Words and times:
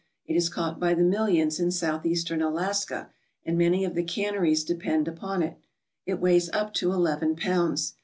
It 0.25 0.35
is 0.35 0.49
caught 0.49 0.79
by 0.79 0.95
the 0.95 1.03
millions 1.03 1.59
in 1.59 1.69
Southeastern 1.69 2.41
Alaska, 2.41 3.11
and 3.45 3.55
many 3.55 3.85
of 3.85 3.93
the 3.93 4.01
canneries 4.01 4.63
depend 4.63 5.05
updo 5.05 5.43
it. 5.43 5.57
It 6.07 6.19
weighs 6.19 6.49
up 6.53 6.73
to 6.73 6.91
eleven 6.91 7.35
pounds. 7.35 7.93